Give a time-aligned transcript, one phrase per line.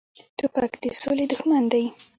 [0.37, 1.85] توپک د سولې دښمن دی.